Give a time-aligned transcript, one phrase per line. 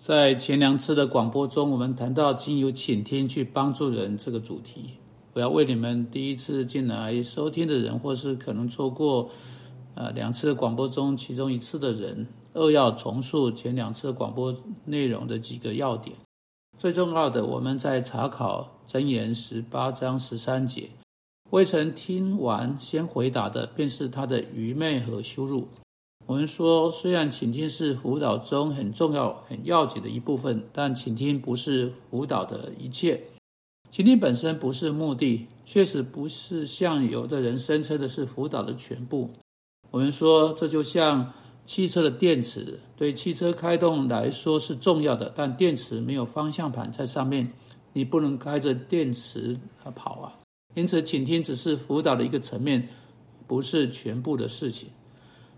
[0.00, 4.92] 在前两次的广播中，我们谈到经由倾听去帮助人这个主题。
[5.34, 9.28] 我要为你们第一次进来收听的人，或是可能错过
[9.94, 16.16] 呃两次广播中其中一次的人，扼要重述前两次广播内容的几个要点。
[16.78, 20.88] 最重要的，我们在查考箴言十八章十三节，
[21.50, 25.68] 未曾听完先回答的，便是他的愚昧和羞辱。
[26.30, 33.20] 我们说，虽然倾听是辅导中很重要、很要紧的一部分，但倾听不是辅导的一切。
[33.90, 39.28] 倾听本身不是目的，确实不是像有的人声称的是辅导的全部。
[39.90, 41.32] 我们说，这就像
[41.64, 47.52] 汽车的电池，对汽车开动来说是重要的，但电池没有方向盘在上面，
[47.92, 49.58] 你不能开着电池
[49.96, 50.38] 跑啊。
[50.76, 52.88] 因此，倾听只是辅导的一个层面，
[53.48, 54.90] 不是全部的事情。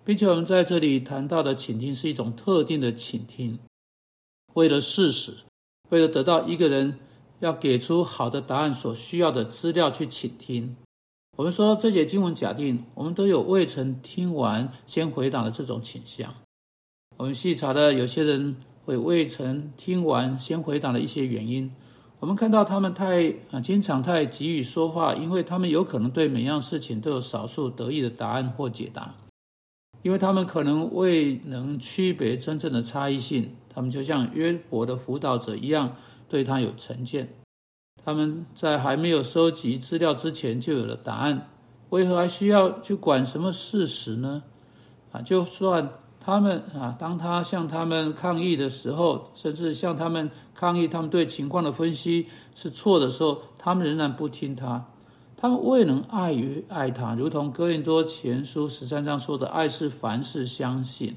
[0.05, 3.59] 并且我们在这里谈到的倾听是一种特定的倾听，
[4.55, 5.33] 为了事实，
[5.91, 6.99] 为了得到一个人
[7.40, 10.76] 要给出好的答案所需要的资料去倾听。
[11.37, 16.35] 我们说这节经文假定我们都有未曾听完先回答的这种倾向。
[17.16, 21.73] 我们细查的有些人会未曾听完先回答的一些原因。
[22.21, 29.15] 我们看到他们太啊经常太急于说话，因为他们有可能对每样事情都有少数得意的答案或解答。
[30.02, 35.95] 因为他们可能未能区别真正的差异性，他们就像约伯的辅导者一样，
[36.28, 37.28] 对他有成见。
[38.04, 41.48] 他们在还没有收集资料之前就有了答案，
[41.90, 44.42] 为何还需要去管什么事实呢？
[45.12, 54.84] 啊，就算他们啊，当他向他们抗议的时候，甚至向他们抗议他们对情况的分析是错的时候，他们仍然不听他。
[55.43, 61.16] 他们未能爱于爱他，如同哥林多前书十三章说的：“爱是凡事相信。”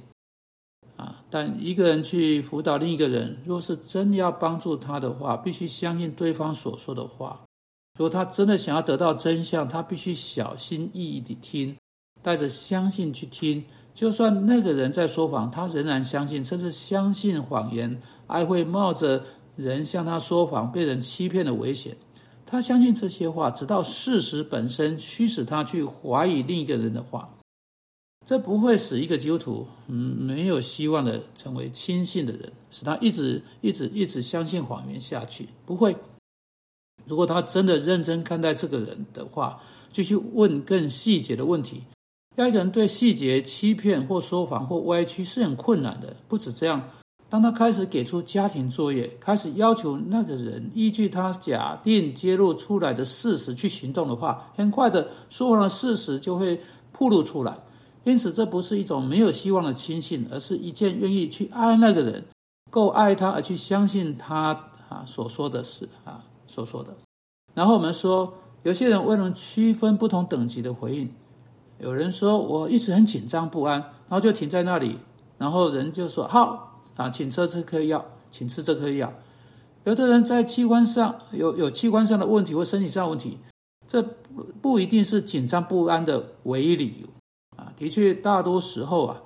[0.97, 7.39] 啊，但一个人去辅导另一个人，若是真的要帮助他的话，必须相信对方所说的话。
[7.99, 11.77] 如果他真的想要得到真相，他必须小心翼翼地听，
[12.23, 13.63] 带着相信去听。
[13.93, 19.23] 就算那个人在说谎，他仍然相信，甚至相信谎言，还会冒着
[19.55, 21.95] 人向他说谎、被人欺骗的危险。
[22.45, 27.29] 他相信这些话，直到事实本身驱使他去怀疑另一个人的话，
[28.25, 35.49] 这不会使一个基督徒嗯没有希望的成为轻信的人，使他一直一直一直相信谎言下去。
[35.65, 35.95] 不会，
[37.05, 41.83] 如果他真的认真看待这个人的话，就去问更细节的问题。
[42.35, 46.15] 要一个人对细节欺骗或说谎或歪曲是很困难的。
[46.27, 46.89] 不止这样。
[47.35, 56.57] 当他开始给出家庭作业，开始要求那个人依据他假定揭露出来的事实去行动的话，很快的说谎的事实就会
[56.93, 57.53] 暴露出来。
[58.05, 62.23] 因此，这不是一种没有希望的轻信，而是一件愿意去爱那个人、
[62.71, 64.57] 够爱他而去相信他
[64.87, 66.95] 啊所说的事啊所说的。
[67.53, 71.11] 然后我们说，有些人为了区分不同等级的回应，
[71.79, 74.97] 有人说我一直很紧张不安，然后就停在那里，
[75.37, 76.71] 然后人就说好。
[76.95, 79.11] 啊，请吃这颗药，请吃这颗药。
[79.83, 83.37] 有的人在器官上有有器官上的问题或身体上的问题，
[83.87, 87.07] 这不不一定是紧张不安的唯一理由。
[87.55, 89.21] 啊，的确，大多时候啊，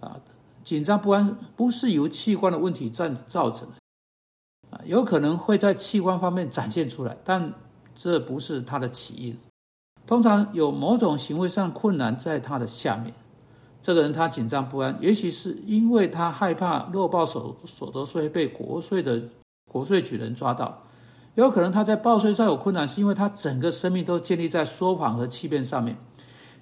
[0.00, 0.16] 啊，
[0.64, 3.74] 紧张不安不是由器官的问题造造成的，
[4.76, 7.52] 啊，有可能会在器官方面展现出来，但
[7.94, 9.38] 这不是它的起因。
[10.06, 13.14] 通常有某种行为上困难在它的下面。
[13.82, 19.22] 这个人他紧张不安，也许是因为他害怕漏报所所得税被国税的
[19.70, 20.82] 国税局人抓到，
[21.34, 25.96] 有可能他在报税上有困难，是因为他整个生命都建立在说谎和欺骗上面，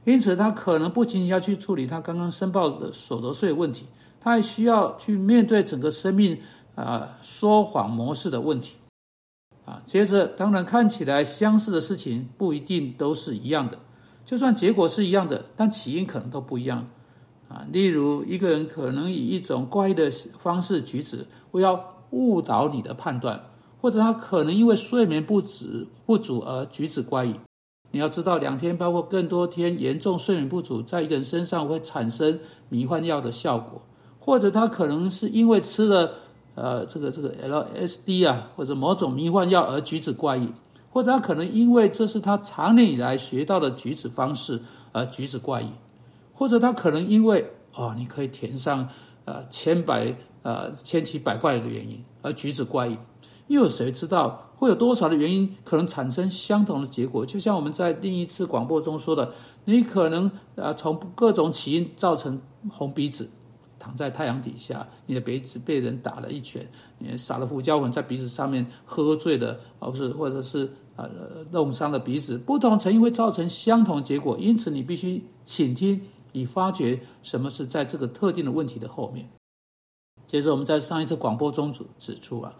[0.05, 3.87] 因此他可能不仅仅要去处理他刚刚申报的所得税问题，
[4.21, 6.39] 他还需要去面对整个生命
[6.77, 8.77] 啊说谎模式的问题
[9.65, 9.83] 啊。
[9.85, 13.77] 接着，当然看起来相似的事情不一定都是一样的，
[14.25, 16.87] 就算结果是一样的，但起因可能都不一样。
[17.48, 23.43] 啊，例如一个人可能以一种怪异的方式举止，为要误导你的判断，
[23.81, 27.34] 或者他可能因为睡眠不足不足而举止怪异。
[27.90, 32.38] 你要知道，两天包括更多天严重睡眠不足，在一个人身上会产生
[32.69, 33.81] 迷幻药的效果，
[34.19, 36.12] 或者他可能是因为吃了
[36.55, 40.50] 呃这个这个 LSD 啊，或者某种迷幻药而举止怪异，
[40.90, 44.61] 或者他可能因为这是他长年以来学到的举止方式
[44.93, 45.70] 而举止怪异。
[46.38, 47.44] 或者他可能因为
[47.75, 48.88] 哦，你可以填上
[49.25, 52.96] 呃千百呃千奇百怪的原因而举止怪异，
[53.49, 57.26] 又有谁知道会有多少的原因可能产生相同的结果？
[57.26, 59.32] 就像我们在另一次广播中说的，
[59.64, 62.40] 你可能呃从各种起因造成
[62.70, 63.29] 红鼻子，
[63.79, 66.64] 躺在太阳底下，你的鼻子被人打了一拳，
[66.99, 71.08] 你撒了胡椒粉在鼻子上面，喝醉了，而不是或者是呃
[71.52, 76.00] 弄伤了鼻子，不同成因会造成相同结果，因此你必须倾听，
[76.38, 79.29] 以发掘什么是在这个特定的问题的后面。
[80.26, 82.55] 接着我们在上一次广播中指指出啊，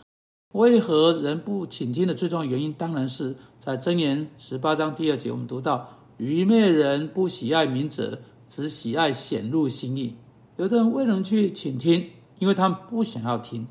[0.55, 5.87] 为何人不倾听的最重要原因，当然是在箴言十八章第二节，我们读到
[6.17, 10.17] 愚昧人不喜爱明哲，只喜爱显露心意。
[10.57, 13.67] 有的人未能去倾听，因为他们不想要听，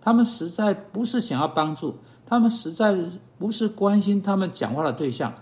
[0.00, 1.94] 他们实在不是想要帮助，
[2.24, 2.96] 他们实在
[3.38, 5.32] 不是关心他们讲话的对象，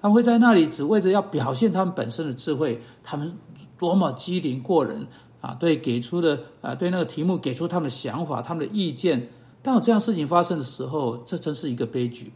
[0.00, 3.36] 他们会在那里只为着要表现他们本身的智慧，他们
[3.78, 5.06] 多么机灵过人
[5.40, 5.54] 啊！
[5.54, 9.30] 对给出的啊，对那个题目给出他们的想法、他们的意见。
[9.62, 12.32] 当有这样事情发生的时候，这真是一个悲剧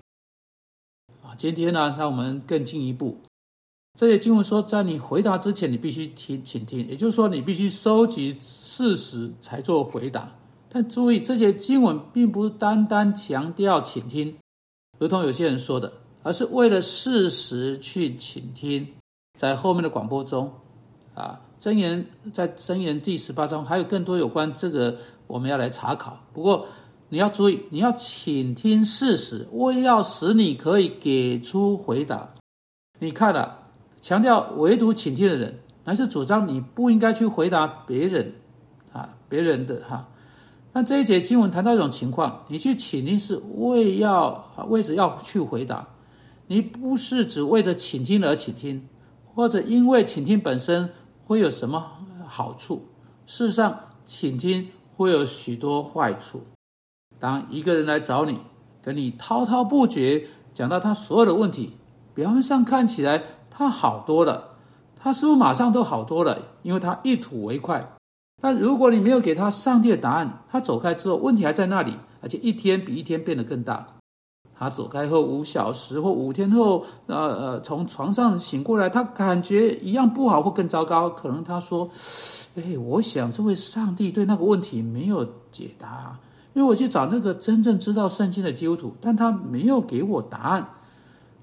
[1.23, 1.35] 啊！
[1.37, 3.19] 今天呢，让我们更进一步。
[3.99, 10.35] 这些经文说，在你回答之前，你必须听，请听，也就是说，你必须收集事实才做回答。
[10.69, 14.35] 但注意，这些经文并不是单单强调倾听，
[14.99, 15.93] 如同有些人说的，
[16.23, 18.87] 而是为了事实去倾听。
[19.39, 20.51] 在后面的广播中，
[21.15, 26.19] 啊，箴言在箴言第十八章还有更多有关这个，我们要来查考。
[26.33, 26.67] 不过
[27.09, 32.35] 你要注意，你要倾听事实，为要使你可以给出回答。
[32.99, 33.61] 你看了。
[34.03, 38.33] 强调唯独倾听的人，乃是主张你不应该去回答别人，
[38.93, 40.09] 啊，别人的哈。
[40.73, 45.87] 那这一节经文谈到一种情况，你去倾听是为要为着要去回答，
[46.49, 48.89] 你不是只为着倾听而倾听，
[49.33, 50.91] 或者因为倾听本身
[51.27, 51.93] 会有什么
[52.27, 52.87] 好处。
[53.27, 56.43] 事实上，倾听会有许多坏处。
[57.19, 58.41] 当一个人来找你，
[58.83, 61.77] 跟你滔滔不绝讲到他所有的问题，
[62.15, 63.23] 表面上看起来。
[63.55, 64.57] 他好多了，
[64.97, 67.93] 他似乎马上都好多了，因为他一吐为快。
[68.41, 73.99] 但如果你没有给他上帝的答案，他走开之后，问题还在那里，而且一天比一天变得更大。
[74.63, 81.11] 他走开后五小时或五天后，呃呃，从床上醒过来，他感觉一样不好或更糟糕。
[81.11, 81.91] 可能他说
[82.55, 86.17] ：“哎，我想这位上帝对那个问题没有解答，
[86.55, 90.67] 因为我去找那个真正知道圣经的基督徒，但他没有给我答案。”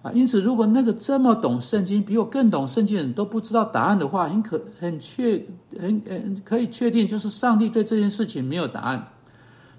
[0.02, 5.46] 啊，因此，如果那个这么懂圣经、比我更懂圣经的人都不知道答案的话，很可、很确、
[5.78, 9.06] 很、很可以确定，就是上帝对这件事情没有答案。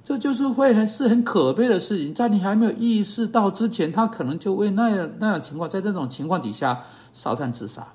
[0.02, 7.87] 这就是会很是很可悲的事情，在你还没有意识到之前，他可能就为那样那样情况，在这种情况底下烧炭自杀。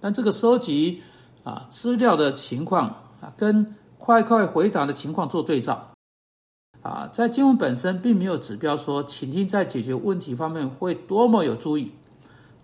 [0.00, 1.02] 但这个收集
[1.44, 2.86] 啊资料的情况
[3.20, 5.90] 啊，跟快快回答的情况做对照。
[6.82, 11.92] 啊，在经文本身并没有指标说，倾听在解决问题方面会多么有注意。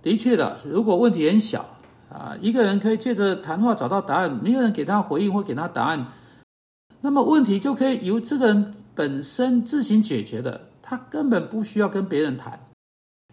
[0.02, 1.66] 的确的，如果问题很小，
[2.08, 6.06] 啊，一个人可以借着谈话找到答案，没有人给他回应或给他答案，
[7.04, 12.58] 那么问题就可以由这个人本身自行解决的，他根本不需要跟别人谈。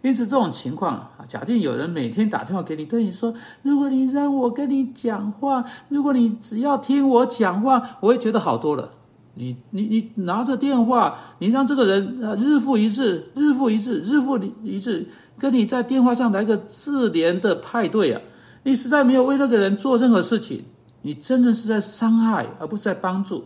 [0.02, 3.34] 因此，这种情况啊，假定有人每天打电话给你，对你说
[3.64, 8.92] ：“如果你让我跟你讲话，如果你只要听我讲话，我会觉得好多了。”
[9.36, 15.08] 你你你拿着电话，你让这个人啊日复一日，日复一日，日复一日，
[15.40, 18.22] 跟你在电话上来个自怜的派对啊！
[18.64, 20.66] 你实在没有为那个人做任何事情，
[21.04, 23.46] 你真正是在伤害，而不是在帮助。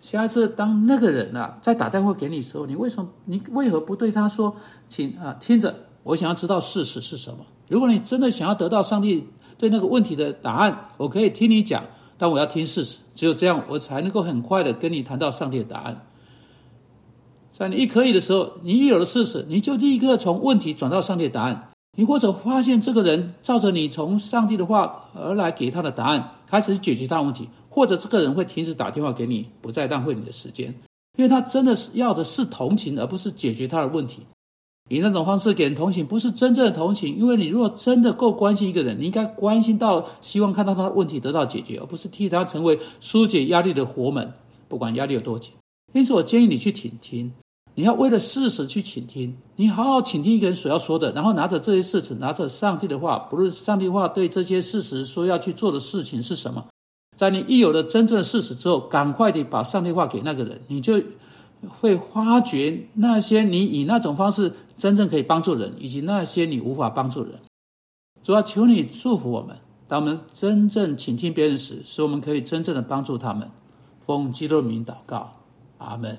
[0.00, 4.56] 下一次当那个人啊在打电话给你的时候，你为什么你为何不对他说
[4.88, 7.38] ：“请啊，听着，我想要知道事实是什么。
[7.68, 11.84] 如果你真的想要得到上帝对那个问题的答案，我可以听你讲。”
[12.22, 16.04] 但我要听事实，只有这样，我才能够很快的跟你谈到上帝的答案。
[17.50, 21.70] 在你一可以的时候，你一有了事实，你就立刻从问题转到上帝的答案。
[21.96, 30.74] 你或者发现这个人照着你从上帝的话而来给他的答案，开始解决他的问题，或者这个人会停止打电话给你，不再浪费你的时间，
[31.16, 34.20] 因为他真的是要的是同情，而不是解决他的问题。
[34.88, 37.16] 以那种方式给人同情，不是真正的同情。
[37.16, 44.32] 因为你如果真的够关心一个人，你应该关心到希望看到他的问题得到解决，而不是替他成为疏解压力的活门，
[44.66, 45.52] 不管压力有多紧。
[45.92, 47.32] 因此，我建议你去倾听，
[47.76, 56.66] 你要为了事实去倾听，你好好倾听一个人所要说的，然后拿着这些事实，拿着上帝的话，不论上帝话对这些事实说要去做的事情是什么，
[57.20, 61.02] 在你一有了真正的事实之后，赶快的把上帝话给那个人，你就。
[61.68, 67.34] 会发觉那些你以那种方式真正可以帮助人，以及那些你无法帮助人。
[68.22, 73.50] 主要求你祝福我们，当我们真正倾听别人时，使我们可以真正的帮助他们。
[74.00, 75.34] 奉基督名祷告，
[75.76, 76.18] 阿门。